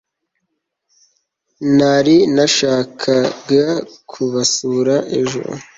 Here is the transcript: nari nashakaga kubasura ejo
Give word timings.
nari 1.77 2.15
nashakaga 2.35 3.65
kubasura 4.09 4.95
ejo 5.19 5.43